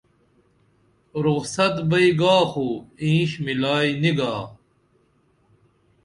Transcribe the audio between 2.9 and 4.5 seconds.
اینش ملائی نی گا